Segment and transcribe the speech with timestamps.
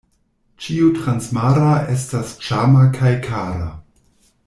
[0.67, 3.69] Ĉio transmara estas ĉarma kaj kara.